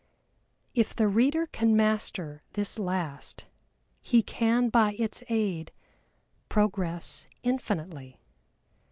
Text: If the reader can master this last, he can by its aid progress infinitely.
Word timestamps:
If 0.73 0.95
the 0.95 1.07
reader 1.07 1.45
can 1.45 1.75
master 1.75 2.41
this 2.53 2.79
last, 2.79 3.45
he 4.01 4.23
can 4.23 4.69
by 4.69 4.93
its 4.93 5.21
aid 5.29 5.71
progress 6.49 7.27
infinitely. 7.43 8.19